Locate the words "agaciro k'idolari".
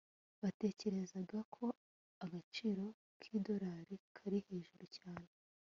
2.25-3.95